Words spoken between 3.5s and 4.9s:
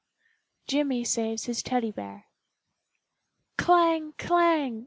"Clang, clang!"